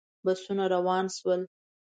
بسونه 0.25 0.63
روان 0.73 1.05
شول. 1.17 1.41